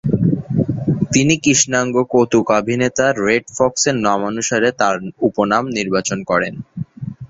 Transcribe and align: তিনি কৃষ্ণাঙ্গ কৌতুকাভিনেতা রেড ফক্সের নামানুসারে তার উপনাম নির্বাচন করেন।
তিনি 1.13 1.33
কৃষ্ণাঙ্গ 1.43 1.95
কৌতুকাভিনেতা 2.13 3.05
রেড 3.19 3.45
ফক্সের 3.57 3.95
নামানুসারে 4.05 4.69
তার 4.81 4.95
উপনাম 5.27 5.63
নির্বাচন 5.77 6.19
করেন। 6.23 6.53